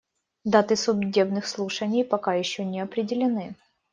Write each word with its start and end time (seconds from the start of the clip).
Даты 0.45 0.77
судебных 0.77 1.45
слушаний 1.45 2.03
пока 2.03 2.33
еще 2.33 2.65
не 2.65 2.79
определены. 2.81 3.53